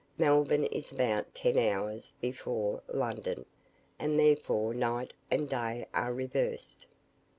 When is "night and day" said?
4.73-5.85